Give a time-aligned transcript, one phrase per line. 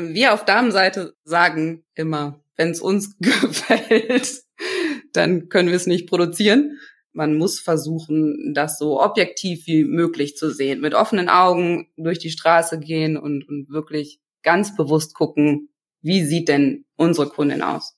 [0.00, 4.42] Wir auf Damenseite sagen immer, wenn es uns gefällt,
[5.12, 6.78] dann können wir es nicht produzieren.
[7.12, 12.30] Man muss versuchen, das so objektiv wie möglich zu sehen, mit offenen Augen durch die
[12.30, 15.70] Straße gehen und, und wirklich ganz bewusst gucken,
[16.02, 17.96] wie sieht denn unsere Kundin aus?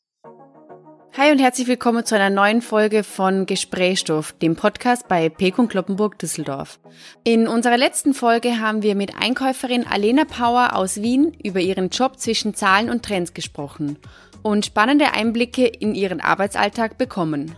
[1.14, 6.18] Hi und herzlich willkommen zu einer neuen Folge von Gesprächsstoff, dem Podcast bei Pekun Kloppenburg
[6.18, 6.80] Düsseldorf.
[7.22, 12.18] In unserer letzten Folge haben wir mit Einkäuferin Alena Power aus Wien über ihren Job
[12.18, 13.98] zwischen Zahlen und Trends gesprochen
[14.40, 17.56] und spannende Einblicke in ihren Arbeitsalltag bekommen.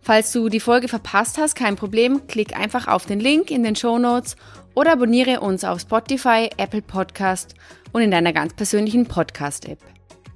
[0.00, 3.74] Falls du die Folge verpasst hast, kein Problem, klick einfach auf den Link in den
[3.74, 4.36] Show Notes
[4.74, 7.56] oder abonniere uns auf Spotify, Apple Podcast
[7.90, 9.93] und in deiner ganz persönlichen Podcast-App.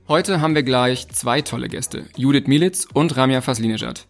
[0.08, 4.06] Heute haben wir gleich zwei tolle Gäste, Judith Militz und Ramya Faslinejad.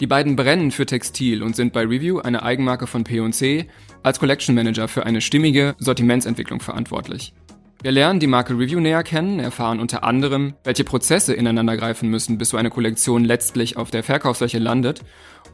[0.00, 3.68] Die beiden brennen für Textil und sind bei Review, eine Eigenmarke von P&C,
[4.02, 7.34] als Collection Manager für eine stimmige Sortimentsentwicklung verantwortlich.
[7.82, 12.48] Wir lernen die Marke Review näher kennen, erfahren unter anderem, welche Prozesse ineinandergreifen müssen, bis
[12.48, 15.04] so eine Kollektion letztlich auf der Verkaufsfläche landet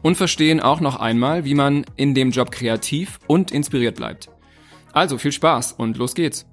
[0.01, 4.31] und verstehen auch noch einmal, wie man in dem Job kreativ und inspiriert bleibt.
[4.93, 6.47] Also viel Spaß und los geht's!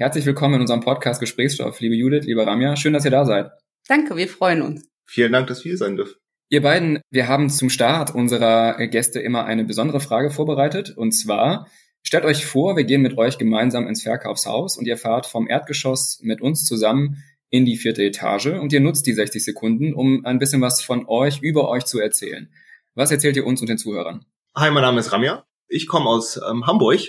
[0.00, 2.74] Herzlich willkommen in unserem Podcast Gesprächsstoff, liebe Judith, liebe Ramya.
[2.74, 3.50] Schön, dass ihr da seid.
[3.86, 4.88] Danke, wir freuen uns.
[5.04, 6.14] Vielen Dank, dass wir hier sein dürfen.
[6.48, 10.96] Ihr beiden, wir haben zum Start unserer Gäste immer eine besondere Frage vorbereitet.
[10.96, 11.68] Und zwar,
[12.02, 16.20] stellt euch vor, wir gehen mit euch gemeinsam ins Verkaufshaus und ihr fahrt vom Erdgeschoss
[16.22, 20.38] mit uns zusammen in die vierte Etage und ihr nutzt die 60 Sekunden, um ein
[20.38, 22.50] bisschen was von euch, über euch zu erzählen.
[22.94, 24.24] Was erzählt ihr uns und den Zuhörern?
[24.56, 25.44] Hi, mein Name ist Ramya.
[25.68, 27.00] Ich komme aus ähm, Hamburg,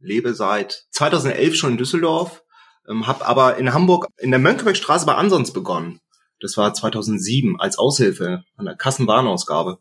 [0.00, 2.42] lebe seit 2011 schon in Düsseldorf,
[2.88, 6.00] ähm, habe aber in Hamburg in der Mönckebergstraße bei Ansons begonnen.
[6.40, 9.78] Das war 2007 als Aushilfe an der Kassenwarenausgabe.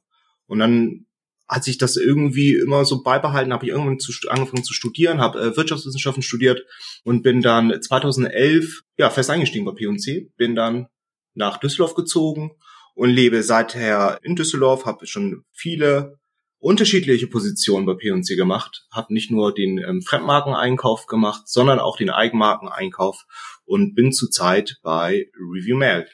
[0.48, 1.06] Und dann
[1.48, 5.40] hat sich das irgendwie immer so beibehalten, habe ich irgendwann zu, angefangen zu studieren, habe
[5.40, 6.64] äh, Wirtschaftswissenschaften studiert
[7.04, 10.88] und bin dann 2011 ja fest eingestiegen bei P&C, bin dann
[11.36, 12.52] nach Düsseldorf gezogen
[12.96, 16.20] und lebe seither in Düsseldorf, habe schon viele
[16.60, 22.10] unterschiedliche Positionen bei P&C gemacht, habe nicht nur den ähm, Fremdmarkeneinkauf gemacht, sondern auch den
[22.10, 23.26] Eigenmarkeneinkauf
[23.66, 26.08] und bin zurzeit bei Review Mail.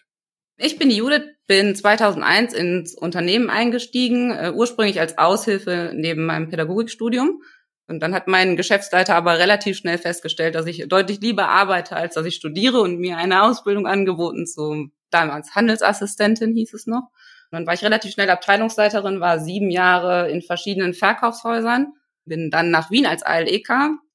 [0.57, 6.49] Ich bin die Judith, bin 2001 ins Unternehmen eingestiegen, äh, ursprünglich als Aushilfe neben meinem
[6.49, 7.41] Pädagogikstudium.
[7.87, 12.15] Und dann hat mein Geschäftsleiter aber relativ schnell festgestellt, dass ich deutlich lieber arbeite, als
[12.15, 17.09] dass ich studiere und mir eine Ausbildung angeboten zum damals Handelsassistentin hieß es noch.
[17.53, 21.93] Dann war ich relativ schnell Abteilungsleiterin, war sieben Jahre in verschiedenen Verkaufshäusern,
[22.25, 23.69] bin dann nach Wien als ALEK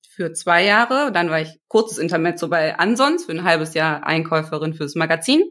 [0.09, 1.12] für zwei Jahre.
[1.12, 5.44] Dann war ich kurzes Intermezzo bei Ansons für ein halbes Jahr Einkäuferin fürs Magazin.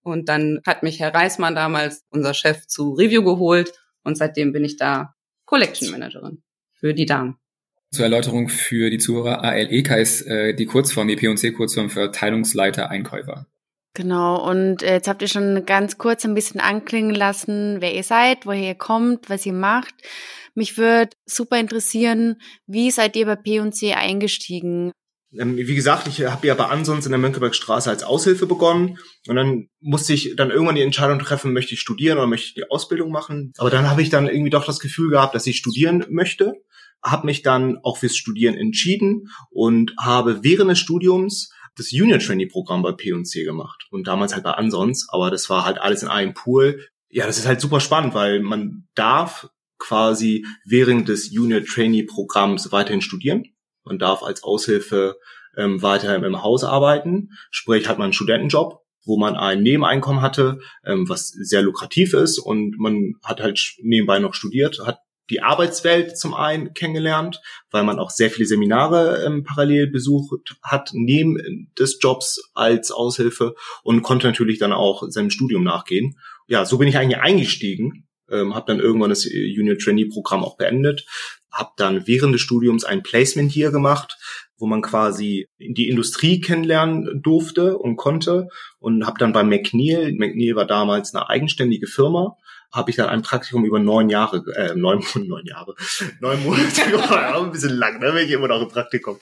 [0.00, 3.70] Und dann hat mich Herr Reismann damals, unser Chef, zu Review geholt.
[4.02, 5.14] Und seitdem bin ich da
[5.44, 6.42] Collection Managerin
[6.72, 7.36] für die Damen.
[7.90, 13.46] Zur Erläuterung für die Zuhörer, ALEK ist äh, die Kurzform, die P&C-Kurzform für Teilungsleiter Einkäufer.
[13.96, 18.02] Genau, und äh, jetzt habt ihr schon ganz kurz ein bisschen anklingen lassen, wer ihr
[18.02, 19.94] seid, woher ihr kommt, was ihr macht.
[20.54, 22.36] Mich würde super interessieren,
[22.66, 24.92] wie seid ihr bei P&C eingestiegen?
[25.32, 28.98] Ähm, wie gesagt, ich habe ja bei Ansons in der Mönckebergstraße als Aushilfe begonnen
[29.28, 32.54] und dann musste ich dann irgendwann die Entscheidung treffen, möchte ich studieren oder möchte ich
[32.54, 33.54] die Ausbildung machen.
[33.56, 36.52] Aber dann habe ich dann irgendwie doch das Gefühl gehabt, dass ich studieren möchte,
[37.02, 42.46] habe mich dann auch fürs Studieren entschieden und habe während des Studiums das Junior Trainee
[42.46, 46.08] Programm bei P&C gemacht und damals halt bei Ansons, aber das war halt alles in
[46.08, 46.86] einem Pool.
[47.08, 49.48] Ja, das ist halt super spannend, weil man darf
[49.78, 53.44] quasi während des Junior Trainee Programms weiterhin studieren.
[53.84, 55.16] Man darf als Aushilfe
[55.56, 60.58] ähm, weiterhin im Haus arbeiten, sprich hat man einen Studentenjob, wo man ein Nebeneinkommen hatte,
[60.84, 64.98] ähm, was sehr lukrativ ist und man hat halt nebenbei noch studiert, hat
[65.30, 70.90] die Arbeitswelt zum einen kennengelernt, weil man auch sehr viele Seminare ähm, parallel besucht hat,
[70.92, 76.18] neben des Jobs als Aushilfe und konnte natürlich dann auch seinem Studium nachgehen.
[76.46, 80.56] Ja, so bin ich eigentlich eingestiegen, ähm, habe dann irgendwann das Junior Trainee Programm auch
[80.56, 81.06] beendet,
[81.50, 84.16] habe dann während des Studiums ein Placement hier gemacht,
[84.58, 88.48] wo man quasi die Industrie kennenlernen durfte und konnte
[88.78, 92.36] und habe dann bei McNeil, McNeil war damals eine eigenständige Firma,
[92.72, 95.74] habe ich dann ein Praktikum über neun Jahre, äh, neun, neun Jahre,
[96.20, 99.18] neun Monate gemacht, ein bisschen lang, ne, bin ich immer noch im Praktikum,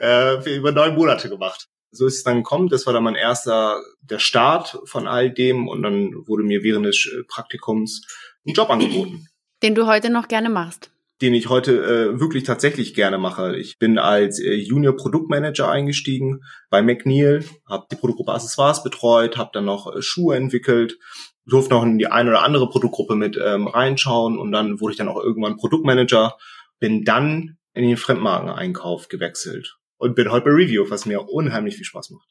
[0.00, 1.68] äh, über neun Monate gemacht.
[1.90, 5.68] So ist es dann gekommen, das war dann mein erster, der Start von all dem
[5.68, 8.02] und dann wurde mir während des äh, Praktikums
[8.46, 9.26] ein Job angeboten.
[9.62, 10.90] Den du heute noch gerne machst
[11.22, 13.56] den ich heute äh, wirklich tatsächlich gerne mache.
[13.56, 19.50] Ich bin als äh, Junior Produktmanager eingestiegen bei McNeil, habe die Produktgruppe Accessoires betreut, habe
[19.52, 20.98] dann noch äh, Schuhe entwickelt,
[21.46, 24.98] durfte noch in die eine oder andere Produktgruppe mit ähm, reinschauen und dann wurde ich
[24.98, 26.36] dann auch irgendwann Produktmanager,
[26.78, 29.76] bin dann in den Fremdmarkeneinkauf gewechselt.
[29.96, 32.28] und bin heute bei Review, was mir unheimlich viel Spaß macht.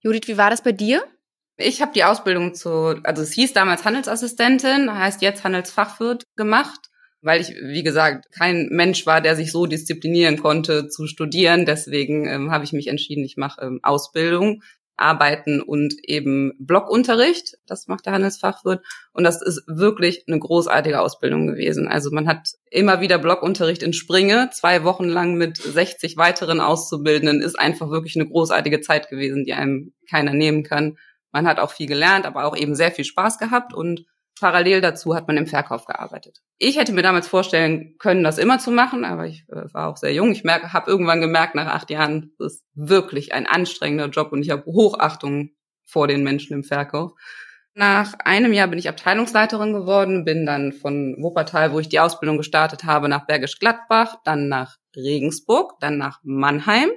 [0.00, 1.04] Judith, wie war das bei dir?
[1.58, 6.88] Ich habe die Ausbildung zu, also es hieß damals Handelsassistentin, heißt jetzt Handelsfachwirt gemacht,
[7.20, 11.66] weil ich, wie gesagt, kein Mensch war, der sich so disziplinieren konnte zu studieren.
[11.66, 14.62] Deswegen ähm, habe ich mich entschieden, ich mache ähm, Ausbildung
[15.00, 17.56] Arbeiten und eben Blockunterricht.
[17.66, 18.84] Das macht der Handelsfachwirt.
[19.12, 21.88] Und das ist wirklich eine großartige Ausbildung gewesen.
[21.88, 24.50] Also man hat immer wieder Blockunterricht in Springe.
[24.52, 29.54] Zwei Wochen lang mit 60 weiteren Auszubildenden ist einfach wirklich eine großartige Zeit gewesen, die
[29.54, 30.98] einem keiner nehmen kann.
[31.32, 34.04] Man hat auch viel gelernt, aber auch eben sehr viel Spaß gehabt und
[34.40, 36.40] Parallel dazu hat man im Verkauf gearbeitet.
[36.58, 39.96] Ich hätte mir damals vorstellen können, das immer zu machen, aber ich äh, war auch
[39.96, 40.32] sehr jung.
[40.32, 44.42] Ich merke, habe irgendwann gemerkt, nach acht Jahren, das ist wirklich ein anstrengender Job und
[44.42, 45.50] ich habe Hochachtung
[45.84, 47.12] vor den Menschen im Verkauf.
[47.74, 52.36] Nach einem Jahr bin ich Abteilungsleiterin geworden, bin dann von Wuppertal, wo ich die Ausbildung
[52.36, 56.90] gestartet habe, nach Bergisch Gladbach, dann nach Regensburg, dann nach Mannheim,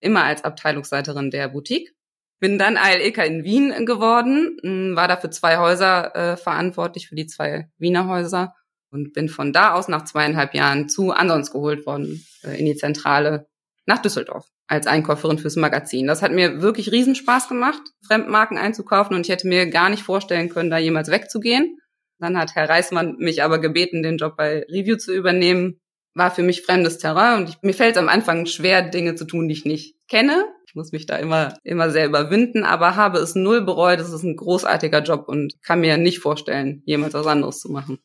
[0.00, 1.95] immer als Abteilungsleiterin der Boutique.
[2.38, 4.58] Bin dann ALEK in Wien geworden,
[4.94, 8.54] war da für zwei Häuser äh, verantwortlich, für die zwei Wiener Häuser
[8.90, 12.76] und bin von da aus nach zweieinhalb Jahren zu Ansons geholt worden, äh, in die
[12.76, 13.46] Zentrale
[13.86, 16.06] nach Düsseldorf als Einkäuferin fürs Magazin.
[16.06, 20.48] Das hat mir wirklich Riesenspaß gemacht, Fremdmarken einzukaufen und ich hätte mir gar nicht vorstellen
[20.48, 21.78] können, da jemals wegzugehen.
[22.18, 25.80] Dann hat Herr Reismann mich aber gebeten, den Job bei Review zu übernehmen.
[26.14, 29.26] War für mich fremdes Terrain und ich, mir fällt es am Anfang schwer, Dinge zu
[29.26, 30.44] tun, die ich nicht kenne
[30.76, 33.98] muss mich da immer, immer sehr überwinden, aber habe es null bereut.
[33.98, 37.98] Es ist ein großartiger Job und kann mir nicht vorstellen, jemals was anderes zu machen.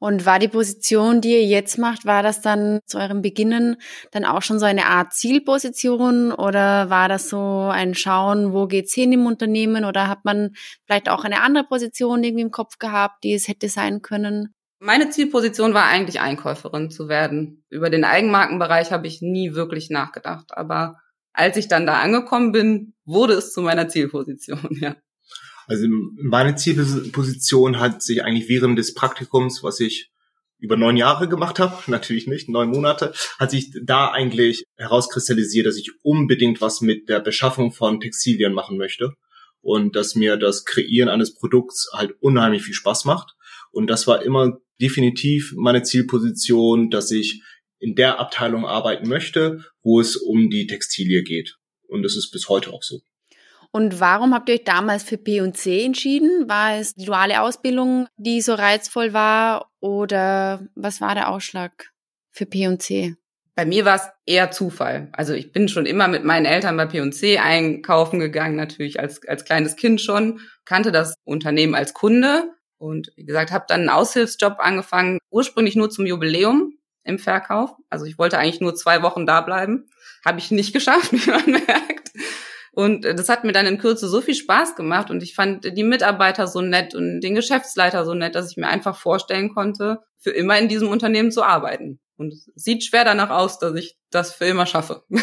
[0.00, 3.76] Und war die Position, die ihr jetzt macht, war das dann zu eurem Beginnen
[4.10, 8.92] dann auch schon so eine Art Zielposition oder war das so ein Schauen, wo geht's
[8.92, 10.50] hin im Unternehmen oder hat man
[10.84, 14.54] vielleicht auch eine andere Position irgendwie im Kopf gehabt, die es hätte sein können?
[14.78, 17.64] Meine Zielposition war eigentlich Einkäuferin zu werden.
[17.70, 20.98] Über den Eigenmarkenbereich habe ich nie wirklich nachgedacht, aber
[21.34, 24.96] als ich dann da angekommen bin, wurde es zu meiner Zielposition, ja.
[25.66, 25.86] Also
[26.22, 30.10] meine Zielposition hat sich eigentlich während des Praktikums, was ich
[30.58, 35.76] über neun Jahre gemacht habe, natürlich nicht, neun Monate, hat sich da eigentlich herauskristallisiert, dass
[35.76, 39.12] ich unbedingt was mit der Beschaffung von Textilien machen möchte
[39.60, 43.34] und dass mir das Kreieren eines Produkts halt unheimlich viel Spaß macht.
[43.72, 47.42] Und das war immer definitiv meine Zielposition, dass ich
[47.84, 51.58] in der Abteilung arbeiten möchte, wo es um die Textilie geht.
[51.86, 53.00] Und das ist bis heute auch so.
[53.72, 56.48] Und warum habt ihr euch damals für P&C entschieden?
[56.48, 61.90] War es die duale Ausbildung, die so reizvoll war oder was war der Ausschlag
[62.30, 63.16] für P&C?
[63.54, 65.10] Bei mir war es eher Zufall.
[65.12, 69.44] Also ich bin schon immer mit meinen Eltern bei P&C einkaufen gegangen, natürlich als, als
[69.44, 72.44] kleines Kind schon, kannte das Unternehmen als Kunde
[72.78, 77.70] und wie gesagt, habe dann einen Aushilfsjob angefangen, ursprünglich nur zum Jubiläum im Verkauf.
[77.90, 79.86] Also ich wollte eigentlich nur zwei Wochen da bleiben.
[80.24, 82.10] Habe ich nicht geschafft, wie man merkt.
[82.72, 85.64] Und äh, das hat mir dann in Kürze so viel Spaß gemacht und ich fand
[85.64, 90.00] die Mitarbeiter so nett und den Geschäftsleiter so nett, dass ich mir einfach vorstellen konnte,
[90.18, 92.00] für immer in diesem Unternehmen zu arbeiten.
[92.16, 95.04] Und es sieht schwer danach aus, dass ich das für immer schaffe.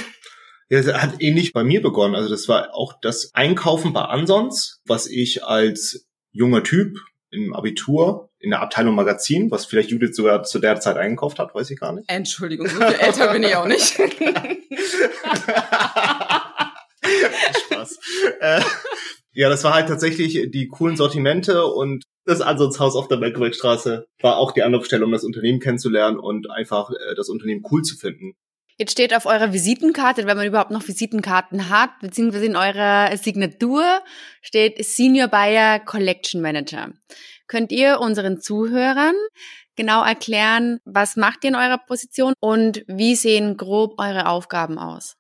[0.70, 2.16] Ja, es hat ähnlich bei mir begonnen.
[2.16, 6.98] Also das war auch das Einkaufen bei Ansons, was ich als junger Typ
[7.30, 11.54] im Abitur in der Abteilung Magazin, was vielleicht Judith sogar zu der Zeit eingekauft hat,
[11.54, 12.10] weiß ich gar nicht.
[12.10, 13.94] Entschuldigung, so viel älter bin ich auch nicht.
[17.66, 18.00] Spaß.
[18.40, 18.62] Äh,
[19.34, 24.38] ja, das war halt tatsächlich die coolen Sortimente und das Ansonsthaus auf der Bergwaldstraße war
[24.38, 28.34] auch die Anlaufstelle, um das Unternehmen kennenzulernen und einfach äh, das Unternehmen cool zu finden.
[28.78, 33.84] Jetzt steht auf eurer Visitenkarte, wenn man überhaupt noch Visitenkarten hat, beziehungsweise in eurer Signatur
[34.42, 36.92] steht Senior Buyer Collection Manager.
[37.52, 39.14] Könnt ihr unseren Zuhörern
[39.76, 45.18] genau erklären, was macht ihr in eurer Position und wie sehen grob eure Aufgaben aus?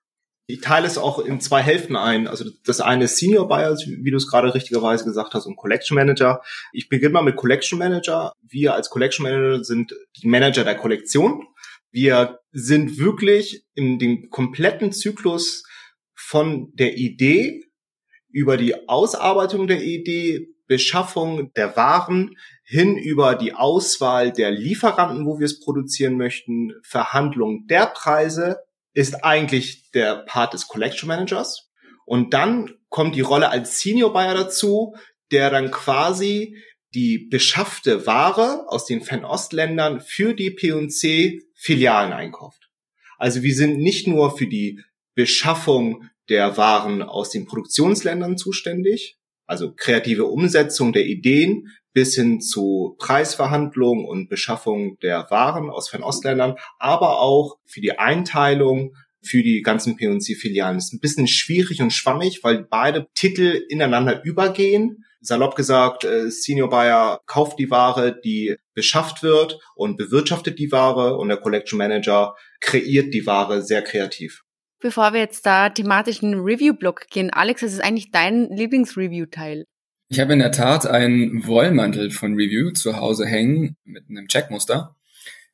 [0.48, 2.30] Ich teile es auch in zwei Hälften ein.
[2.30, 5.96] Also das eine ist Senior Buyer, wie du es gerade richtigerweise gesagt hast, und Collection
[5.96, 6.42] Manager.
[6.72, 8.32] Ich beginne mal mit Collection Manager.
[8.42, 11.46] Wir als Collection Manager sind die Manager der Kollektion.
[11.92, 15.66] Wir sind wirklich in dem kompletten Zyklus
[16.14, 17.66] von der Idee
[18.30, 25.38] über die Ausarbeitung der Idee, Beschaffung der Waren hin über die Auswahl der Lieferanten, wo
[25.38, 28.60] wir es produzieren möchten, Verhandlung der Preise
[28.94, 31.70] ist eigentlich der Part des Collection Managers.
[32.06, 34.96] Und dann kommt die Rolle als Senior Buyer dazu,
[35.34, 36.56] der dann quasi
[36.94, 42.70] die beschaffte Ware aus den Fernostländern für die P&C Filialen einkauft.
[43.18, 44.80] Also wir sind nicht nur für die
[45.16, 49.18] Beschaffung der Waren aus den Produktionsländern zuständig,
[49.52, 56.56] also kreative Umsetzung der Ideen bis hin zu Preisverhandlungen und Beschaffung der Waren aus Fernostländern,
[56.80, 60.78] aber auch für die Einteilung für die ganzen P&C-Filialen.
[60.78, 65.04] Ist ein bisschen schwierig und schwammig, weil beide Titel ineinander übergehen.
[65.20, 71.18] Salopp gesagt, äh, Senior Buyer kauft die Ware, die beschafft wird und bewirtschaftet die Ware
[71.18, 74.44] und der Collection Manager kreiert die Ware sehr kreativ.
[74.82, 79.66] Bevor wir jetzt da thematisch in den Review-Block gehen, Alex, was ist eigentlich dein Lieblings-Review-Teil?
[80.10, 84.96] Ich habe in der Tat einen Wollmantel von Review zu Hause hängen mit einem Checkmuster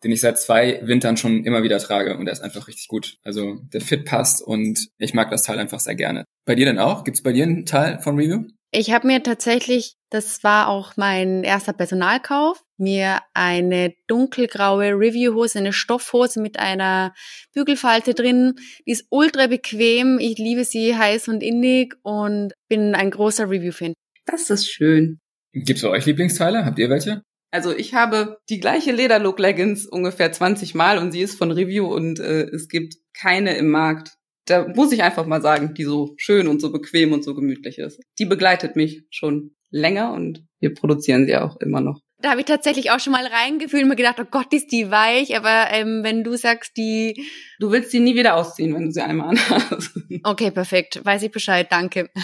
[0.03, 3.17] den ich seit zwei Wintern schon immer wieder trage und der ist einfach richtig gut.
[3.23, 6.25] Also der Fit passt und ich mag das Teil einfach sehr gerne.
[6.45, 7.03] Bei dir denn auch?
[7.03, 8.45] Gibt es bei dir einen Teil von Review?
[8.71, 15.73] Ich habe mir tatsächlich, das war auch mein erster Personalkauf, mir eine dunkelgraue Review-Hose, eine
[15.73, 17.13] Stoffhose mit einer
[17.53, 18.55] Bügelfalte drin.
[18.85, 20.19] Die ist ultra bequem.
[20.19, 23.93] Ich liebe sie heiß und innig und bin ein großer Review-Fan.
[24.25, 25.19] Das ist schön.
[25.53, 26.65] Gibt's bei euch Lieblingsteile?
[26.65, 27.21] Habt ihr welche?
[27.51, 31.87] Also ich habe die gleiche Lederlook Leggings ungefähr 20 Mal und sie ist von Review
[31.87, 34.15] und äh, es gibt keine im Markt.
[34.45, 37.79] Da muss ich einfach mal sagen, die so schön und so bequem und so gemütlich
[37.79, 38.01] ist.
[38.19, 42.01] Die begleitet mich schon länger und wir produzieren sie auch immer noch.
[42.19, 44.89] Da habe ich tatsächlich auch schon mal reingefühlt und mir gedacht, oh Gott, ist die
[44.89, 45.37] weich.
[45.37, 47.27] Aber ähm, wenn du sagst, die...
[47.59, 49.91] Du willst sie nie wieder ausziehen, wenn du sie einmal anhast.
[50.23, 50.99] Okay, perfekt.
[51.03, 51.67] Weiß ich Bescheid.
[51.69, 52.09] Danke.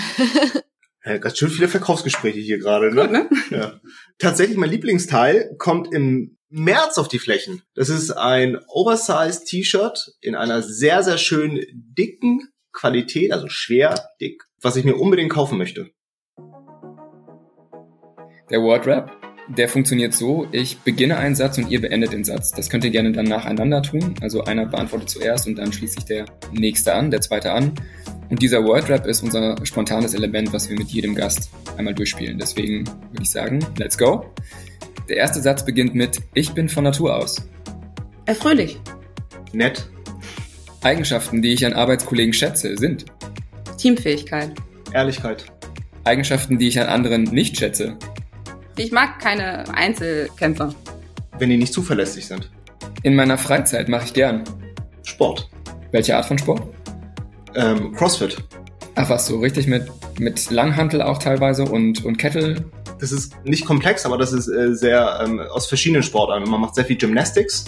[1.06, 3.02] Ja, ganz schön viele Verkaufsgespräche hier gerade, ne?
[3.02, 3.30] Gut, ne?
[3.50, 3.82] Ja.
[4.20, 7.62] Tatsächlich mein Lieblingsteil kommt im März auf die Flächen.
[7.76, 14.44] Das ist ein Oversized T-Shirt in einer sehr, sehr schön dicken Qualität, also schwer, dick,
[14.62, 15.90] was ich mir unbedingt kaufen möchte.
[18.50, 19.12] Der Wordrap,
[19.48, 22.52] der funktioniert so, ich beginne einen Satz und ihr beendet den Satz.
[22.52, 24.16] Das könnt ihr gerne dann nacheinander tun.
[24.22, 27.74] Also einer beantwortet zuerst und dann schließt sich der nächste an, der zweite an.
[28.30, 32.38] Und dieser Wordrap ist unser spontanes Element, was wir mit jedem Gast einmal durchspielen.
[32.38, 34.26] Deswegen würde ich sagen, let's go.
[35.10, 37.48] Der erste Satz beginnt mit Ich bin von Natur aus.
[38.26, 38.80] Erfröhlich.
[39.52, 39.88] Nett,
[40.82, 43.06] Eigenschaften, die ich an Arbeitskollegen schätze, sind
[43.78, 44.54] Teamfähigkeit.
[44.94, 45.46] Ehrlichkeit,
[46.06, 47.98] Eigenschaften, die ich an anderen nicht schätze.
[48.76, 50.74] Ich mag keine Einzelkämpfer.
[51.40, 52.50] wenn die nicht zuverlässig sind.
[53.04, 54.44] In meiner Freizeit mache ich gern.
[55.04, 55.50] Sport,
[55.92, 56.62] Welche Art von Sport?
[57.56, 58.38] ähm, Crossfit.
[58.96, 59.88] Ach was, so richtig mit,
[60.20, 62.64] mit Langhantel auch teilweise und, und Kettle.
[63.00, 66.50] Das ist nicht komplex, aber das ist äh, sehr ähm, aus verschiedenen Sportarten.
[66.50, 67.66] Man macht sehr viel Gymnastics,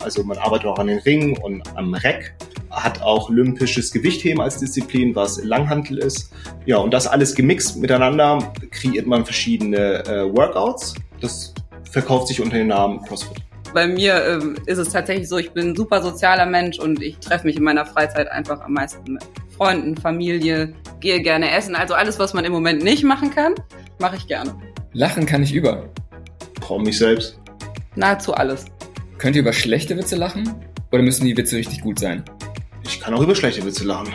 [0.00, 2.34] also man arbeitet auch an den Ringen und am Reck,
[2.70, 6.32] hat auch olympisches Gewichtheben als Disziplin, was Langhantel ist.
[6.64, 10.94] Ja, und das alles gemixt miteinander kreiert man verschiedene äh, Workouts.
[11.20, 11.52] Das
[11.90, 13.42] verkauft sich unter dem Namen CrossFit.
[13.74, 17.18] Bei mir ähm, ist es tatsächlich so, ich bin ein super sozialer Mensch und ich
[17.18, 19.22] treffe mich in meiner Freizeit einfach am meisten mit
[19.56, 21.74] Freunden, Familie, gehe gerne essen.
[21.74, 23.54] Also alles, was man im Moment nicht machen kann,
[23.98, 24.54] mache ich gerne.
[24.92, 25.88] Lachen kann ich über.
[26.60, 27.38] Traue mich selbst.
[27.94, 28.66] Nahezu alles.
[29.22, 30.52] Könnt ihr über schlechte Witze lachen?
[30.90, 32.24] Oder müssen die Witze richtig gut sein?
[32.82, 34.12] Ich kann auch über schlechte Witze lachen.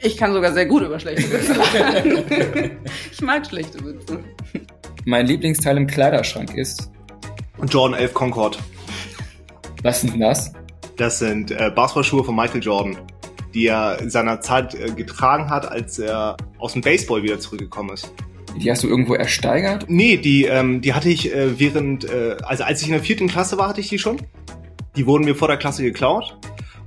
[0.00, 2.76] Ich kann sogar sehr gut über schlechte Witze lachen.
[3.10, 4.22] ich mag schlechte Witze.
[5.06, 6.90] Mein Lieblingsteil im Kleiderschrank ist.
[7.56, 8.58] Und Jordan 11 Concord.
[9.82, 10.52] Was sind denn das?
[10.98, 12.98] Das sind äh, Basketballschuhe von Michael Jordan,
[13.54, 18.12] die er seinerzeit äh, getragen hat, als er aus dem Baseball wieder zurückgekommen ist.
[18.56, 19.86] Die hast du irgendwo ersteigert?
[19.88, 23.28] Nee, die, ähm, die hatte ich äh, während, äh, also als ich in der vierten
[23.28, 24.18] Klasse war, hatte ich die schon.
[24.96, 26.36] Die wurden mir vor der Klasse geklaut.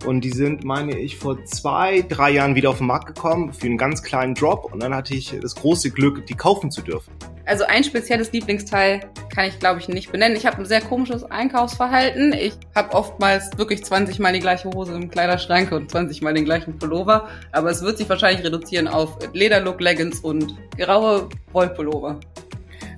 [0.06, 3.66] Und die sind, meine ich, vor zwei, drei Jahren wieder auf den Markt gekommen für
[3.66, 4.72] einen ganz kleinen Drop.
[4.72, 7.12] Und dann hatte ich das große Glück, die kaufen zu dürfen.
[7.46, 10.36] Also ein spezielles Lieblingsteil kann ich, glaube ich, nicht benennen.
[10.36, 12.34] Ich habe ein sehr komisches Einkaufsverhalten.
[12.34, 16.44] Ich habe oftmals wirklich 20 Mal die gleiche Hose im Kleiderschrank und 20 Mal den
[16.44, 17.30] gleichen Pullover.
[17.54, 22.20] Aber es wird sich wahrscheinlich reduzieren auf Lederlook, Leggings und graue Wollpullover.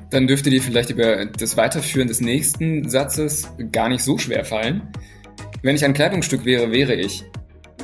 [0.10, 4.92] Dann dürfte dir vielleicht über das Weiterführen des nächsten Satzes gar nicht so schwer fallen.
[5.62, 7.24] Wenn ich ein Kleidungsstück wäre, wäre ich.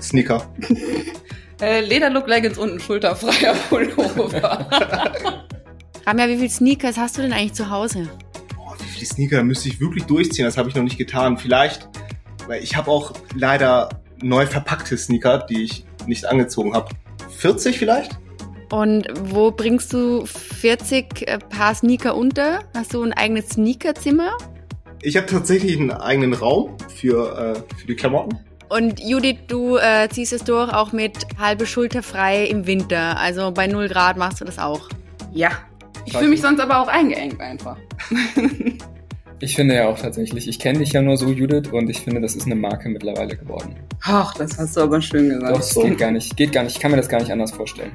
[0.01, 0.49] Sneaker.
[1.61, 4.67] Äh, Lederlook, Leggings und ein schulterfreier Pullover.
[6.05, 8.09] Ramja, wie viele Sneakers hast du denn eigentlich zu Hause?
[8.57, 10.43] Boah, wie viele Sneaker müsste ich wirklich durchziehen?
[10.43, 11.37] Das habe ich noch nicht getan.
[11.37, 11.87] Vielleicht,
[12.47, 13.87] weil ich habe auch leider
[14.21, 16.89] neu verpackte Sneaker, die ich nicht angezogen habe.
[17.37, 18.19] 40 vielleicht?
[18.69, 22.65] Und wo bringst du 40 äh, Paar Sneaker unter?
[22.75, 24.37] Hast du ein eigenes Sneakerzimmer?
[25.05, 28.39] Ich habe tatsächlich einen eigenen Raum für, äh, für die Klamotten.
[28.69, 33.19] Und Judith, du äh, ziehst es durch auch mit halbe Schulter frei im Winter.
[33.19, 34.89] Also bei 0 Grad machst du das auch.
[35.31, 35.51] ja.
[36.07, 37.77] Ich fühle mich sonst aber auch eingeengt einfach.
[39.41, 42.21] Ich finde ja auch tatsächlich, ich kenne dich ja nur so, Judith, und ich finde,
[42.21, 43.75] das ist eine Marke mittlerweile geworden.
[44.01, 45.57] Ach, das hast du aber schön Doch, gesagt.
[45.57, 47.91] das geht gar nicht, geht gar nicht, ich kann mir das gar nicht anders vorstellen.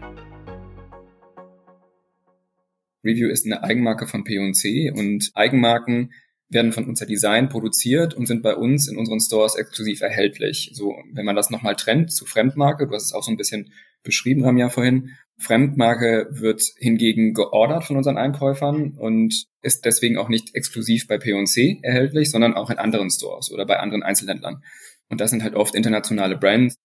[3.02, 6.12] Review ist eine Eigenmarke von P&C und Eigenmarken
[6.50, 10.70] werden von uns ja designt, produziert und sind bei uns in unseren Stores exklusiv erhältlich.
[10.74, 13.72] So, wenn man das nochmal trennt zu Fremdmarke, du hast es auch so ein bisschen
[14.02, 15.10] beschrieben, Ramja, vorhin.
[15.38, 21.78] Fremdmarke wird hingegen geordert von unseren Einkäufern und ist deswegen auch nicht exklusiv bei P&C
[21.82, 24.62] erhältlich, sondern auch in anderen Stores oder bei anderen Einzelhändlern.
[25.08, 26.76] Und das sind halt oft internationale Brands.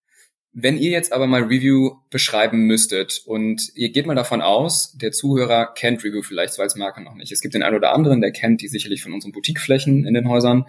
[0.57, 5.11] Wenn ihr jetzt aber mal Review beschreiben müsstet und ihr geht mal davon aus, der
[5.11, 7.33] Zuhörer kennt Review vielleicht so als Marke noch nicht.
[7.33, 10.29] Es gibt den einen oder anderen, der kennt die sicherlich von unseren Boutiqueflächen in den
[10.29, 10.65] Häusern.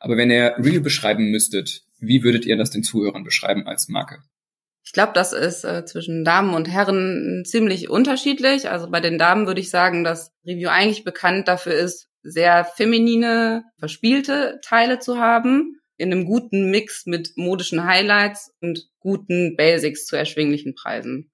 [0.00, 4.24] Aber wenn ihr Review beschreiben müsstet, wie würdet ihr das den Zuhörern beschreiben als Marke?
[4.84, 8.70] Ich glaube, das ist äh, zwischen Damen und Herren ziemlich unterschiedlich.
[8.70, 13.62] Also bei den Damen würde ich sagen, dass Review eigentlich bekannt dafür ist, sehr feminine,
[13.78, 20.16] verspielte Teile zu haben in einem guten Mix mit modischen Highlights und guten Basics zu
[20.16, 21.32] erschwinglichen Preisen.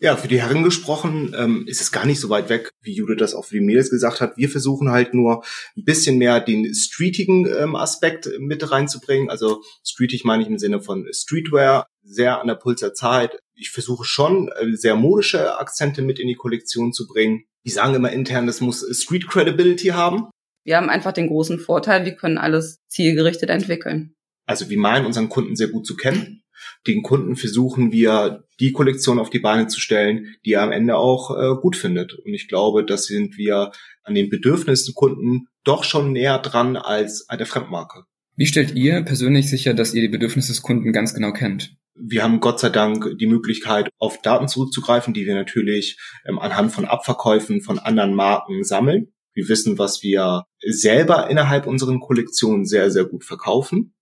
[0.00, 3.16] Ja, für die Herren gesprochen ähm, ist es gar nicht so weit weg, wie Judith
[3.18, 4.36] das auch für die Mädels gesagt hat.
[4.36, 5.44] Wir versuchen halt nur
[5.76, 9.30] ein bisschen mehr den streetigen ähm, Aspekt mit reinzubringen.
[9.30, 13.38] Also streetig meine ich im Sinne von Streetwear, sehr an der Puls der Zeit.
[13.54, 17.44] Ich versuche schon äh, sehr modische Akzente mit in die Kollektion zu bringen.
[17.64, 20.28] Die sagen immer intern, das muss Street Credibility haben.
[20.64, 24.14] Wir haben einfach den großen Vorteil, wir können alles zielgerichtet entwickeln.
[24.46, 26.42] Also wir meinen unseren Kunden sehr gut zu kennen.
[26.86, 30.96] Den Kunden versuchen wir, die Kollektion auf die Beine zu stellen, die er am Ende
[30.96, 32.14] auch äh, gut findet.
[32.14, 37.28] Und ich glaube, das sind wir an den Bedürfnissen Kunden doch schon näher dran als
[37.28, 38.04] eine Fremdmarke.
[38.36, 41.76] Wie stellt ihr persönlich sicher, dass ihr die Bedürfnisse des Kunden ganz genau kennt?
[41.94, 46.72] Wir haben Gott sei Dank die Möglichkeit, auf Daten zurückzugreifen, die wir natürlich ähm, anhand
[46.72, 49.13] von Abverkäufen von anderen Marken sammeln.
[49.34, 53.94] Wir wissen, was wir selber innerhalb unseren Kollektionen sehr, sehr gut verkaufen.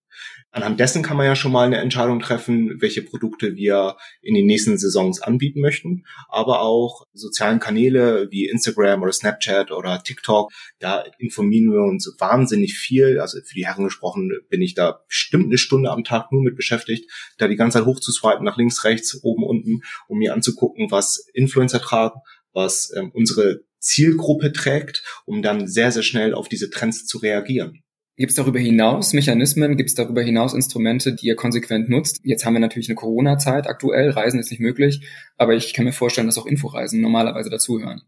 [0.55, 4.45] Anhand dessen kann man ja schon mal eine Entscheidung treffen, welche Produkte wir in den
[4.45, 6.05] nächsten Saisons anbieten möchten.
[6.29, 12.75] Aber auch sozialen Kanäle wie Instagram oder Snapchat oder TikTok, da informieren wir uns wahnsinnig
[12.75, 13.19] viel.
[13.19, 16.55] Also für die Herren gesprochen bin ich da bestimmt eine Stunde am Tag nur mit
[16.55, 21.27] beschäftigt, da die ganze Zeit hochzuswipen, nach links, rechts, oben, unten, um mir anzugucken, was
[21.33, 22.21] Influencer tragen,
[22.53, 27.83] was ähm, unsere Zielgruppe trägt, um dann sehr, sehr schnell auf diese Trends zu reagieren.
[28.17, 32.21] Gibt es darüber hinaus Mechanismen, gibt es darüber hinaus Instrumente, die ihr konsequent nutzt?
[32.25, 35.07] Jetzt haben wir natürlich eine Corona-Zeit aktuell, Reisen ist nicht möglich,
[35.39, 38.03] aber ich kann mir vorstellen, dass auch Inforeisen normalerweise dazuhören.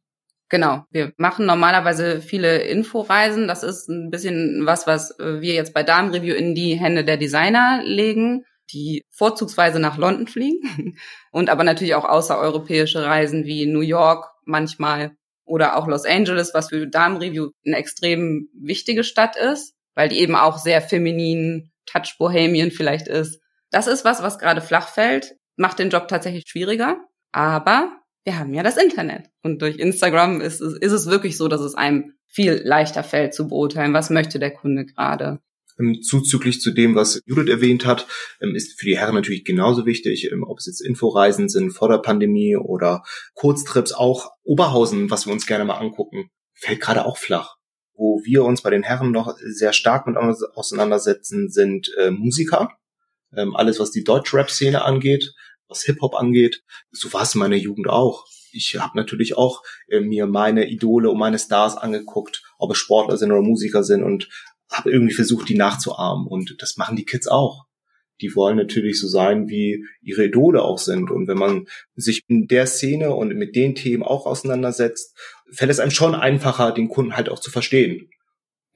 [0.50, 3.48] Genau, wir machen normalerweise viele Inforeisen.
[3.48, 7.82] Das ist ein bisschen was, was wir jetzt bei Damenreview in die Hände der Designer
[7.84, 10.96] legen, die vorzugsweise nach London fliegen
[11.32, 16.68] und aber natürlich auch außereuropäische Reisen wie New York manchmal oder auch Los Angeles, was
[16.68, 22.70] für Damenreview eine extrem wichtige Stadt ist, weil die eben auch sehr feminin, touch bohemian
[22.70, 23.40] vielleicht ist.
[23.70, 26.98] Das ist was, was gerade flach fällt, macht den Job tatsächlich schwieriger,
[27.32, 27.92] aber
[28.24, 31.60] wir haben ja das Internet und durch Instagram ist es, ist es wirklich so, dass
[31.60, 35.40] es einem viel leichter fällt zu beurteilen, was möchte der Kunde gerade.
[35.78, 38.06] Ähm, zuzüglich zu dem, was Judith erwähnt hat,
[38.40, 41.88] ähm, ist für die Herren natürlich genauso wichtig, ähm, ob es jetzt Inforeisen sind vor
[41.88, 43.02] der Pandemie oder
[43.34, 47.56] Kurztrips, auch Oberhausen, was wir uns gerne mal angucken, fällt gerade auch flach.
[47.96, 52.70] Wo wir uns bei den Herren noch sehr stark mit auseinandersetzen, sind äh, Musiker.
[53.36, 55.34] Ähm, alles, was die Deutsch-Rap-Szene angeht,
[55.68, 56.62] was Hip-Hop angeht.
[56.92, 58.26] So war es in meiner Jugend auch.
[58.52, 63.16] Ich habe natürlich auch äh, mir meine Idole und meine Stars angeguckt, ob es Sportler
[63.16, 64.28] sind oder Musiker sind und
[64.74, 66.26] habe irgendwie versucht, die nachzuahmen.
[66.26, 67.64] Und das machen die Kids auch.
[68.20, 71.10] Die wollen natürlich so sein, wie ihre Idole auch sind.
[71.10, 75.16] Und wenn man sich in der Szene und mit den Themen auch auseinandersetzt,
[75.50, 78.08] fällt es einem schon einfacher, den Kunden halt auch zu verstehen.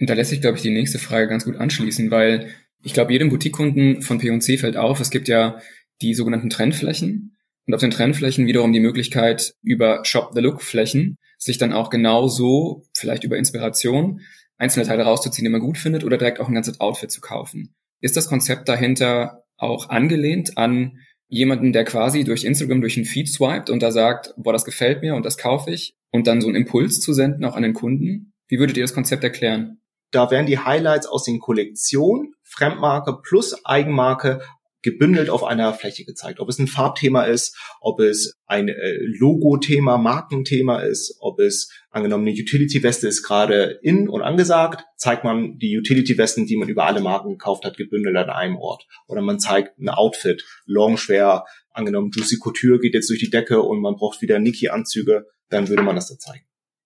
[0.01, 2.51] Und da lässt sich, glaube ich, die nächste Frage ganz gut anschließen, weil
[2.83, 5.61] ich glaube, jedem Boutique-Kunden von P&C fällt auf, es gibt ja
[6.01, 11.19] die sogenannten Trendflächen und auf den Trendflächen wiederum die Möglichkeit, über Shop the Look Flächen
[11.39, 14.21] sich dann auch genauso, vielleicht über Inspiration,
[14.59, 17.75] einzelne Teile rauszuziehen, die man gut findet, oder direkt auch ein ganzes Outfit zu kaufen.
[18.01, 23.29] Ist das Konzept dahinter auch angelehnt an jemanden, der quasi durch Instagram durch einen Feed
[23.29, 26.49] swiped und da sagt, boah, das gefällt mir und das kaufe ich und dann so
[26.49, 28.33] einen Impuls zu senden auch an den Kunden?
[28.49, 29.81] Wie würdet ihr das Konzept erklären?
[30.11, 34.41] Da werden die Highlights aus den Kollektionen, Fremdmarke plus Eigenmarke
[34.81, 36.41] gebündelt auf einer Fläche gezeigt.
[36.41, 42.27] Ob es ein Farbthema ist, ob es ein äh, Logo-Thema, Markenthema ist, ob es angenommen
[42.27, 47.01] eine Utility-Weste ist gerade in und angesagt, zeigt man die Utility-Westen, die man über alle
[47.01, 48.87] Marken gekauft hat, gebündelt an einem Ort.
[49.07, 53.81] Oder man zeigt ein Outfit, Longwear, angenommen Juicy Couture geht jetzt durch die Decke und
[53.81, 56.45] man braucht wieder Niki-Anzüge, dann würde man das da zeigen.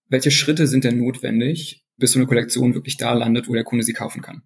[0.08, 3.84] Welche Schritte sind denn notwendig, bis so eine Kollektion wirklich da landet, wo der Kunde
[3.84, 4.42] sie kaufen kann?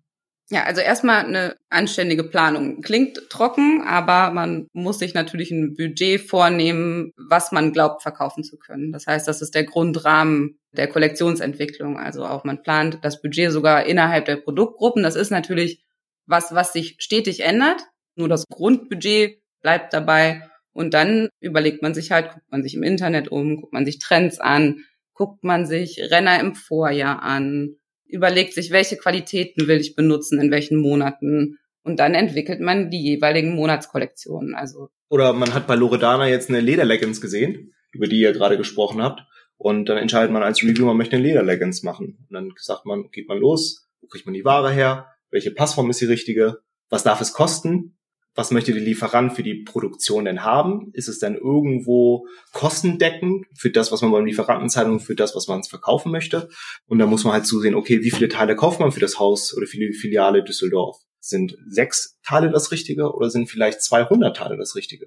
[0.48, 2.80] Ja, also erstmal eine anständige Planung.
[2.80, 8.56] Klingt trocken, aber man muss sich natürlich ein Budget vornehmen, was man glaubt verkaufen zu
[8.56, 8.92] können.
[8.92, 11.98] Das heißt, das ist der Grundrahmen der Kollektionsentwicklung.
[11.98, 15.02] Also auch man plant das Budget sogar innerhalb der Produktgruppen.
[15.02, 15.84] Das ist natürlich
[16.26, 17.82] was, was sich stetig ändert.
[18.14, 20.48] Nur das Grundbudget bleibt dabei.
[20.72, 23.98] Und dann überlegt man sich halt, guckt man sich im Internet um, guckt man sich
[23.98, 27.76] Trends an, guckt man sich Renner im Vorjahr an,
[28.08, 31.58] überlegt sich, welche Qualitäten will ich benutzen, in welchen Monaten.
[31.82, 34.54] Und dann entwickelt man die jeweiligen Monatskollektionen.
[34.54, 39.02] Also Oder man hat bei Loredana jetzt eine Lederleggings gesehen, über die ihr gerade gesprochen
[39.02, 39.22] habt.
[39.56, 42.18] Und dann entscheidet man als Reviewer, man möchte eine Lederleggings machen.
[42.28, 45.90] Und dann sagt man, geht man los, wo kriegt man die Ware her, welche Passform
[45.90, 46.58] ist die richtige,
[46.90, 47.95] was darf es kosten,
[48.36, 50.90] was möchte der Lieferant für die Produktion denn haben?
[50.92, 55.34] Ist es denn irgendwo kostendeckend für das, was man beim Lieferanten zahlt und für das,
[55.34, 56.48] was man verkaufen möchte?
[56.86, 59.56] Und da muss man halt zusehen, okay, wie viele Teile kauft man für das Haus
[59.56, 60.98] oder für die Filiale Düsseldorf?
[61.18, 65.06] Sind sechs Teile das Richtige oder sind vielleicht 200 Teile das Richtige?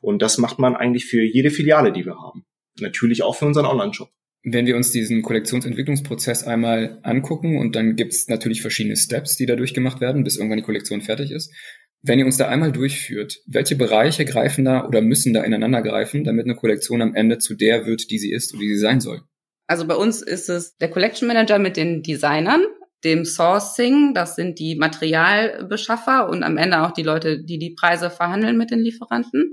[0.00, 2.46] Und das macht man eigentlich für jede Filiale, die wir haben.
[2.80, 4.08] Natürlich auch für unseren Online-Shop.
[4.44, 9.56] Wenn wir uns diesen Kollektionsentwicklungsprozess einmal angucken und dann gibt's natürlich verschiedene Steps, die da
[9.56, 11.52] durchgemacht werden, bis irgendwann die Kollektion fertig ist.
[12.02, 16.24] Wenn ihr uns da einmal durchführt, welche Bereiche greifen da oder müssen da ineinander greifen,
[16.24, 19.00] damit eine Kollektion am Ende zu der wird, die sie ist und die sie sein
[19.00, 19.22] soll?
[19.66, 22.64] Also bei uns ist es der Collection Manager mit den Designern,
[23.04, 28.10] dem Sourcing, das sind die Materialbeschaffer und am Ende auch die Leute, die die Preise
[28.10, 29.52] verhandeln mit den Lieferanten.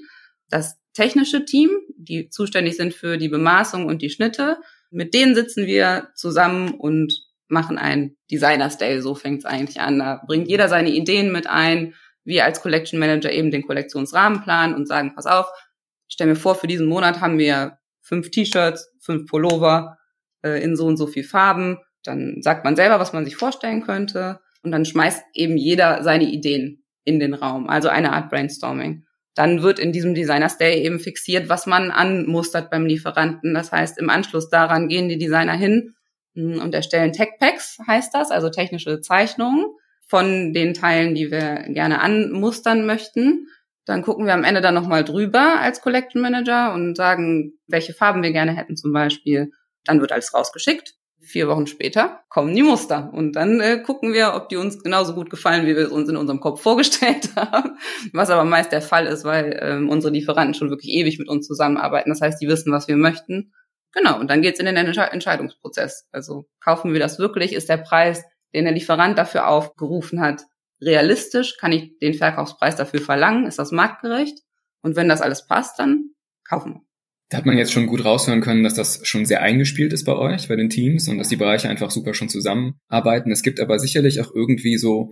[0.49, 4.57] Das technische Team, die zuständig sind für die Bemaßung und die Schnitte.
[4.89, 7.13] Mit denen sitzen wir zusammen und
[7.47, 9.01] machen ein Designer Day.
[9.01, 9.99] So fängt es eigentlich an.
[9.99, 11.93] Da bringt jeder seine Ideen mit ein.
[12.25, 15.45] Wir als Collection Manager eben den Kollektionsrahmenplan und sagen, pass auf,
[16.07, 19.97] stell mir vor, für diesen Monat haben wir fünf T-Shirts, fünf Pullover
[20.43, 21.77] äh, in so und so viel Farben.
[22.03, 24.39] Dann sagt man selber, was man sich vorstellen könnte.
[24.63, 27.69] Und dann schmeißt eben jeder seine Ideen in den Raum.
[27.69, 29.05] Also eine Art Brainstorming.
[29.35, 33.53] Dann wird in diesem Designers Day eben fixiert, was man anmustert beim Lieferanten.
[33.53, 35.93] Das heißt, im Anschluss daran gehen die Designer hin
[36.33, 39.65] hm, und erstellen Tech Packs, heißt das, also technische Zeichnungen
[40.07, 43.47] von den Teilen, die wir gerne anmustern möchten.
[43.85, 48.23] Dann gucken wir am Ende dann nochmal drüber als Collection Manager und sagen, welche Farben
[48.23, 49.51] wir gerne hätten zum Beispiel.
[49.85, 50.95] Dann wird alles rausgeschickt.
[51.21, 55.15] Vier Wochen später kommen die Muster und dann äh, gucken wir, ob die uns genauso
[55.15, 57.77] gut gefallen, wie wir es uns in unserem Kopf vorgestellt haben.
[58.13, 61.47] Was aber meist der Fall ist, weil ähm, unsere Lieferanten schon wirklich ewig mit uns
[61.47, 62.09] zusammenarbeiten.
[62.09, 63.53] Das heißt, die wissen, was wir möchten.
[63.91, 66.07] Genau, und dann geht's in den Entscheidungsprozess.
[66.11, 67.53] Also kaufen wir das wirklich?
[67.53, 68.23] Ist der Preis,
[68.55, 70.43] den der Lieferant dafür aufgerufen hat,
[70.81, 71.57] realistisch?
[71.59, 73.45] Kann ich den Verkaufspreis dafür verlangen?
[73.45, 74.39] Ist das marktgerecht?
[74.81, 76.11] Und wenn das alles passt, dann
[76.47, 76.81] kaufen wir.
[77.29, 80.13] Da hat man jetzt schon gut raushören können, dass das schon sehr eingespielt ist bei
[80.13, 83.31] euch, bei den Teams und dass die Bereiche einfach super schon zusammenarbeiten.
[83.31, 85.11] Es gibt aber sicherlich auch irgendwie so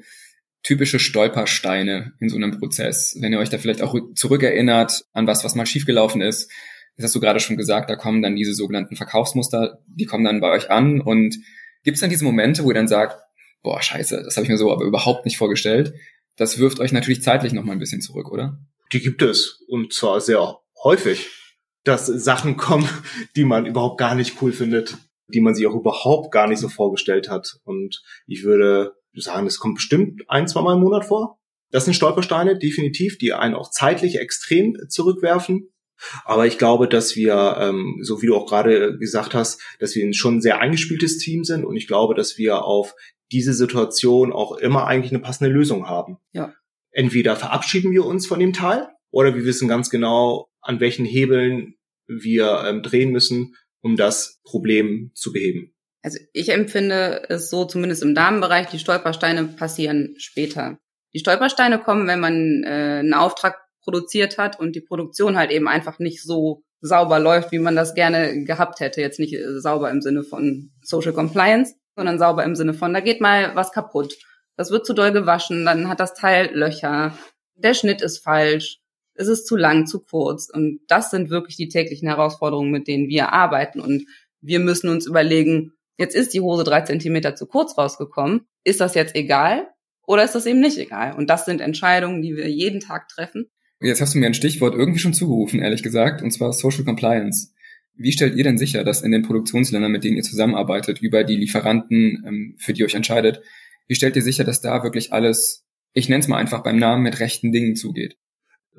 [0.62, 3.18] typische Stolpersteine in so einem Prozess.
[3.20, 6.52] Wenn ihr euch da vielleicht auch zurückerinnert an was, was mal schiefgelaufen ist,
[6.96, 10.40] das hast du gerade schon gesagt, da kommen dann diese sogenannten Verkaufsmuster, die kommen dann
[10.40, 11.36] bei euch an und
[11.84, 13.18] gibt es dann diese Momente, wo ihr dann sagt,
[13.64, 15.94] boah, scheiße, das habe ich mir so aber überhaupt nicht vorgestellt.
[16.36, 18.60] Das wirft euch natürlich zeitlich noch mal ein bisschen zurück, oder?
[18.92, 21.30] Die gibt es und zwar sehr häufig
[21.84, 22.88] dass Sachen kommen,
[23.36, 24.98] die man überhaupt gar nicht cool findet,
[25.28, 27.58] die man sich auch überhaupt gar nicht so vorgestellt hat.
[27.64, 31.40] Und ich würde sagen, es kommt bestimmt ein, zwei Mal im Monat vor.
[31.72, 35.70] Das sind Stolpersteine, definitiv, die einen auch zeitlich extrem zurückwerfen.
[36.26, 40.06] Aber ich glaube, dass wir, ähm, so wie du auch gerade gesagt hast, dass wir
[40.06, 42.94] ein schon sehr eingespieltes Team sind und ich glaube, dass wir auf
[43.34, 46.18] diese Situation auch immer eigentlich eine passende Lösung haben.
[46.32, 46.54] Ja.
[46.92, 51.76] Entweder verabschieden wir uns von dem Teil oder wir wissen ganz genau, an welchen Hebeln
[52.08, 55.74] wir ähm, drehen müssen, um das Problem zu beheben.
[56.04, 60.78] Also ich empfinde es so, zumindest im Damenbereich, die Stolpersteine passieren später.
[61.14, 65.68] Die Stolpersteine kommen, wenn man äh, einen Auftrag produziert hat und die Produktion halt eben
[65.68, 69.02] einfach nicht so sauber läuft, wie man das gerne gehabt hätte.
[69.02, 73.00] Jetzt nicht äh, sauber im Sinne von Social Compliance, sondern sauber im Sinne von, da
[73.00, 74.18] geht mal was kaputt.
[74.56, 77.18] Das wird zu doll gewaschen, dann hat das Teil Löcher.
[77.56, 78.80] Der Schnitt ist falsch
[79.16, 80.50] ist es zu lang, zu kurz.
[80.50, 83.80] Und das sind wirklich die täglichen Herausforderungen, mit denen wir arbeiten.
[83.80, 84.06] Und
[84.42, 88.42] wir müssen uns überlegen, jetzt ist die Hose drei Zentimeter zu kurz rausgekommen.
[88.64, 89.68] Ist das jetzt egal
[90.06, 91.16] oder ist das eben nicht egal?
[91.16, 93.50] Und das sind Entscheidungen, die wir jeden Tag treffen.
[93.80, 97.54] Jetzt hast du mir ein Stichwort irgendwie schon zugerufen, ehrlich gesagt, und zwar Social Compliance.
[97.96, 101.36] Wie stellt ihr denn sicher, dass in den Produktionsländern, mit denen ihr zusammenarbeitet, über die
[101.36, 103.42] Lieferanten, ähm, für die ihr euch entscheidet,
[103.88, 107.04] wie stellt ihr sicher, dass da wirklich alles, ich nenne es mal einfach beim Namen,
[107.04, 108.18] mit rechten Dingen zugeht?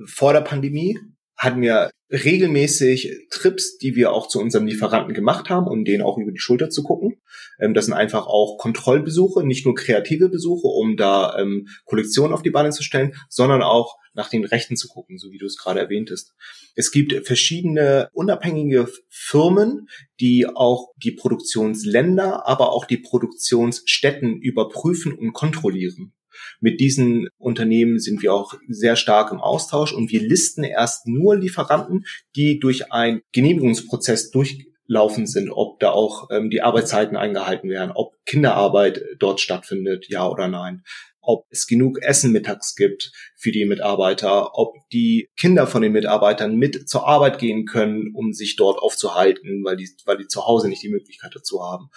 [0.07, 0.99] vor der Pandemie
[1.37, 6.19] hatten wir regelmäßig Trips, die wir auch zu unserem Lieferanten gemacht haben, um denen auch
[6.19, 7.21] über die Schulter zu gucken.
[7.59, 12.43] Ähm, das sind einfach auch Kontrollbesuche, nicht nur kreative Besuche, um da ähm, Kollektionen auf
[12.43, 15.59] die Beine zu stellen, sondern auch nach den Rechten zu gucken, so wie du es
[15.59, 16.35] gerade erwähntest.
[16.77, 19.89] Es gibt verschiedene unabhängige Firmen,
[20.21, 26.13] die auch die Produktionsländer, aber auch die Produktionsstätten überprüfen und kontrollieren.
[26.61, 31.37] Mit diesen Unternehmen sind wir auch sehr stark im Austausch und wir listen erst nur
[31.37, 32.05] Lieferanten,
[32.37, 38.15] die durch einen Genehmigungsprozess durchlaufen sind, ob da auch ähm, die Arbeitszeiten eingehalten werden, ob
[38.27, 40.83] Kinderarbeit dort stattfindet, ja oder nein
[41.27, 46.57] ob es genug Essen mittags gibt für die Mitarbeiter, ob die Kinder von den Mitarbeitern
[46.57, 50.69] mit zur Arbeit gehen können, um sich dort aufzuhalten, weil die, weil die zu Hause
[50.69, 51.89] nicht die Möglichkeit dazu haben,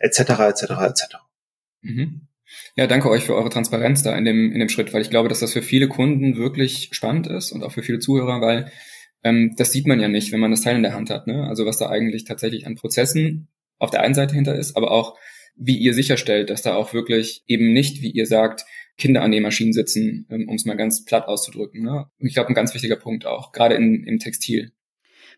[0.00, 1.04] etc., etc., etc.
[1.80, 2.28] Mhm.
[2.76, 5.28] Ja, danke euch für eure Transparenz da in dem, in dem Schritt, weil ich glaube,
[5.28, 8.70] dass das für viele Kunden wirklich spannend ist und auch für viele Zuhörer, weil
[9.22, 11.26] ähm, das sieht man ja nicht, wenn man das Teil in der Hand hat.
[11.26, 11.46] Ne?
[11.48, 15.18] Also was da eigentlich tatsächlich an Prozessen auf der einen Seite hinter ist, aber auch
[15.56, 18.64] wie ihr sicherstellt, dass da auch wirklich eben nicht, wie ihr sagt,
[18.96, 21.82] Kinder an den Maschinen sitzen, ähm, um es mal ganz platt auszudrücken.
[21.82, 22.06] Ne?
[22.18, 24.72] Und ich glaube, ein ganz wichtiger Punkt auch, gerade in, im Textil.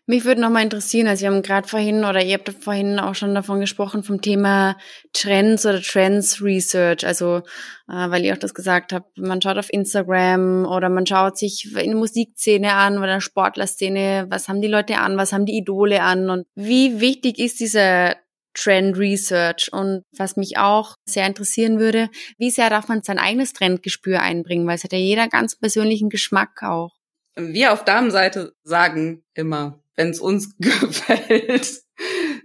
[0.09, 3.13] Mich würde noch mal interessieren, also wir haben gerade vorhin oder ihr habt vorhin auch
[3.13, 4.77] schon davon gesprochen vom Thema
[5.11, 7.41] Trends oder Trends Research, also
[7.89, 11.75] äh, weil ihr auch das gesagt habt, man schaut auf Instagram oder man schaut sich
[11.75, 15.45] in der Musikszene an oder in der Sportlerszene, was haben die Leute an, was haben
[15.45, 16.29] die Idole an?
[16.29, 18.15] Und wie wichtig ist dieser
[18.53, 19.67] Trend Research?
[19.73, 24.67] Und was mich auch sehr interessieren würde, wie sehr darf man sein eigenes Trendgespür einbringen,
[24.67, 26.93] weil es hat ja jeder ganz persönlichen Geschmack auch.
[27.35, 31.81] Wir auf Damenseite sagen immer, wenn es uns gefällt,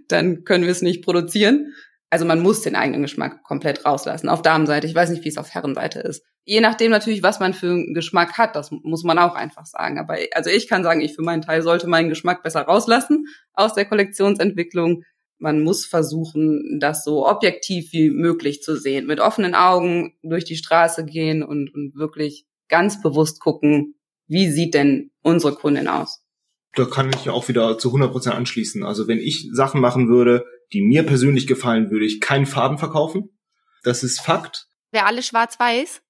[0.09, 1.73] dann können wir es nicht produzieren.
[2.09, 4.29] Also man muss den eigenen Geschmack komplett rauslassen.
[4.29, 6.23] Auf Damenseite, ich weiß nicht, wie es auf Herrenseite ist.
[6.45, 9.97] Je nachdem natürlich, was man für einen Geschmack hat, das muss man auch einfach sagen.
[9.97, 13.73] Aber also ich kann sagen, ich für meinen Teil sollte meinen Geschmack besser rauslassen aus
[13.73, 15.03] der Kollektionsentwicklung.
[15.39, 20.55] Man muss versuchen, das so objektiv wie möglich zu sehen, mit offenen Augen durch die
[20.55, 23.95] Straße gehen und, und wirklich ganz bewusst gucken,
[24.27, 26.22] wie sieht denn unsere Kundin aus?
[26.75, 28.83] Da kann ich auch wieder zu 100% anschließen.
[28.83, 33.29] Also wenn ich Sachen machen würde, die mir persönlich gefallen, würde ich keinen Faden verkaufen.
[33.83, 34.67] Das ist Fakt.
[34.91, 36.01] Wäre alles schwarz-weiß?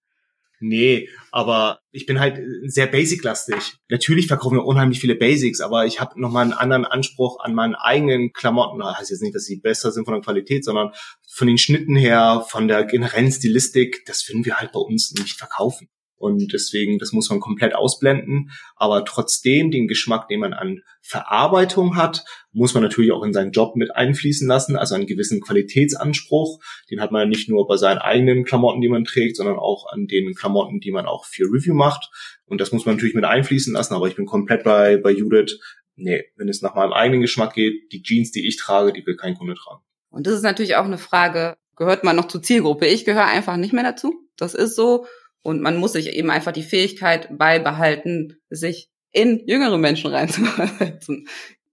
[0.65, 3.75] Nee, aber ich bin halt sehr basic-lastig.
[3.89, 7.75] Natürlich verkaufen wir unheimlich viele Basics, aber ich habe nochmal einen anderen Anspruch an meinen
[7.75, 8.79] eigenen Klamotten.
[8.79, 10.91] Das heißt jetzt nicht, dass sie besser sind von der Qualität, sondern
[11.29, 15.37] von den Schnitten her, von der generellen Stilistik, das finden wir halt bei uns nicht
[15.37, 15.89] verkaufen.
[16.23, 18.49] Und deswegen, das muss man komplett ausblenden.
[18.77, 23.51] Aber trotzdem den Geschmack, den man an Verarbeitung hat, muss man natürlich auch in seinen
[23.51, 24.77] Job mit einfließen lassen.
[24.77, 26.63] Also einen gewissen Qualitätsanspruch.
[26.89, 30.07] Den hat man nicht nur bei seinen eigenen Klamotten, die man trägt, sondern auch an
[30.07, 32.09] den Klamotten, die man auch für Review macht.
[32.45, 33.93] Und das muss man natürlich mit einfließen lassen.
[33.93, 35.59] Aber ich bin komplett bei, bei Judith.
[35.97, 39.17] Nee, wenn es nach meinem eigenen Geschmack geht, die Jeans, die ich trage, die will
[39.17, 39.83] kein Kunde tragen.
[40.09, 42.87] Und das ist natürlich auch eine Frage, gehört man noch zur Zielgruppe?
[42.87, 44.13] Ich gehöre einfach nicht mehr dazu.
[44.37, 45.05] Das ist so.
[45.43, 51.27] Und man muss sich eben einfach die Fähigkeit beibehalten, sich in jüngere Menschen reinzuversetzen.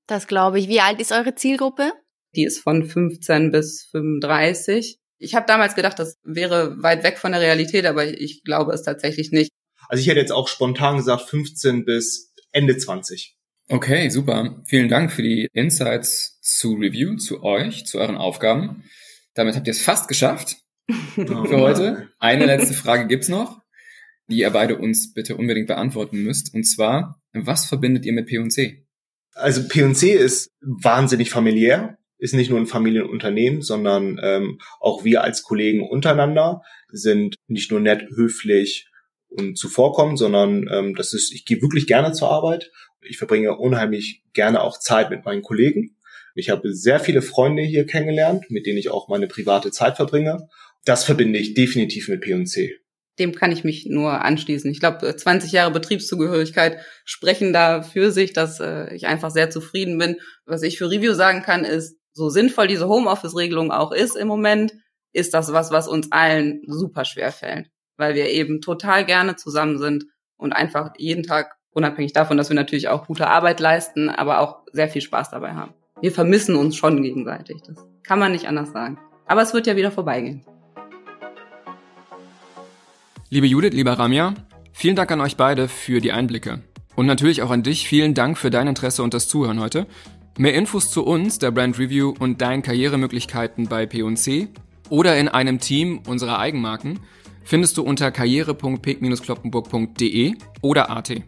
[0.07, 0.69] Das glaube ich.
[0.69, 1.93] Wie alt ist eure Zielgruppe?
[2.35, 4.99] Die ist von 15 bis 35.
[5.19, 8.83] Ich habe damals gedacht, das wäre weit weg von der Realität, aber ich glaube es
[8.83, 9.51] tatsächlich nicht.
[9.89, 13.37] Also ich hätte jetzt auch spontan gesagt 15 bis Ende 20.
[13.69, 14.63] Okay, super.
[14.67, 18.85] Vielen Dank für die Insights zu Review, zu euch, zu euren Aufgaben.
[19.35, 20.57] Damit habt ihr es fast geschafft
[21.15, 22.09] für heute.
[22.19, 23.61] Eine letzte Frage gibt's noch,
[24.29, 26.55] die ihr beide uns bitte unbedingt beantworten müsst.
[26.55, 28.87] Und zwar, was verbindet ihr mit P&C?
[29.35, 35.43] Also P&C ist wahnsinnig familiär, ist nicht nur ein Familienunternehmen, sondern ähm, auch wir als
[35.43, 38.89] Kollegen untereinander sind nicht nur nett, höflich
[39.29, 42.71] und zuvorkommen, sondern ähm, das ist, ich gehe wirklich gerne zur Arbeit.
[43.01, 45.97] Ich verbringe unheimlich gerne auch Zeit mit meinen Kollegen.
[46.35, 50.49] Ich habe sehr viele Freunde hier kennengelernt, mit denen ich auch meine private Zeit verbringe
[50.85, 52.77] das verbinde ich definitiv mit P&C.
[53.19, 54.71] Dem kann ich mich nur anschließen.
[54.71, 59.99] Ich glaube, 20 Jahre Betriebszugehörigkeit sprechen da für sich, dass äh, ich einfach sehr zufrieden
[59.99, 60.17] bin.
[60.47, 64.73] Was ich für Review sagen kann, ist, so sinnvoll diese Homeoffice-Regelung auch ist im Moment,
[65.13, 69.79] ist das was, was uns allen super schwer fällt, weil wir eben total gerne zusammen
[69.79, 70.05] sind
[70.37, 74.63] und einfach jeden Tag, unabhängig davon, dass wir natürlich auch gute Arbeit leisten, aber auch
[74.73, 75.75] sehr viel Spaß dabei haben.
[76.01, 77.59] Wir vermissen uns schon gegenseitig.
[77.67, 78.99] Das kann man nicht anders sagen.
[79.27, 80.45] Aber es wird ja wieder vorbeigehen.
[83.33, 84.35] Liebe Judith, lieber Ramya,
[84.73, 86.65] vielen Dank an euch beide für die Einblicke.
[86.97, 89.87] Und natürlich auch an dich, vielen Dank für dein Interesse und das Zuhören heute.
[90.37, 94.49] Mehr Infos zu uns, der Brand Review und deinen Karrieremöglichkeiten bei P&C
[94.89, 96.99] oder in einem Team unserer Eigenmarken
[97.45, 101.23] findest du unter karriere.peak-kloppenburg.de oder AT.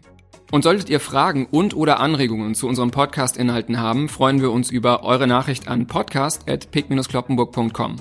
[0.51, 5.03] Und solltet ihr Fragen und oder Anregungen zu unseren Podcast-Inhalten haben, freuen wir uns über
[5.03, 7.95] eure Nachricht an podcast.pick-kloppenburg.com.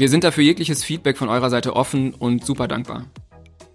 [0.00, 3.04] Wir sind dafür jegliches Feedback von eurer Seite offen und super dankbar.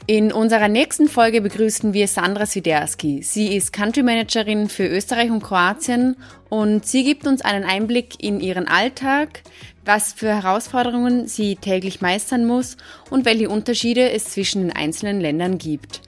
[0.07, 3.21] In unserer nächsten Folge begrüßen wir Sandra Swiderski.
[3.21, 6.15] Sie ist Country Managerin für Österreich und Kroatien
[6.49, 9.43] und sie gibt uns einen Einblick in ihren Alltag,
[9.85, 12.75] was für Herausforderungen sie täglich meistern muss
[13.11, 16.01] und welche Unterschiede es zwischen den einzelnen Ländern gibt.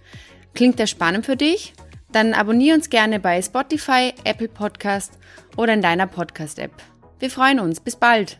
[0.55, 1.73] Klingt das spannend für dich?
[2.11, 5.11] Dann abonniere uns gerne bei Spotify, Apple Podcast
[5.57, 6.71] oder in deiner Podcast-App.
[7.19, 7.79] Wir freuen uns.
[7.79, 8.39] Bis bald.